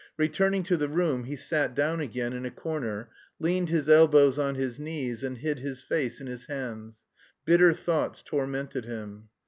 Returning 0.17 0.63
to 0.63 0.77
the 0.77 0.89
room 0.89 1.25
he 1.25 1.35
sat 1.35 1.75
down 1.75 1.99
again 1.99 2.33
in 2.33 2.43
a 2.43 2.49
corner, 2.49 3.11
leaned 3.37 3.69
his 3.69 3.87
elbows 3.87 4.39
on 4.39 4.55
his 4.55 4.79
knees 4.79 5.23
and 5.23 5.37
hid 5.37 5.59
his 5.59 5.83
face 5.83 6.19
in 6.19 6.25
his 6.25 6.47
hands. 6.47 7.03
Bitter 7.45 7.71
thoughts 7.71 8.23
tormented 8.23 8.85
him.... 8.85 9.29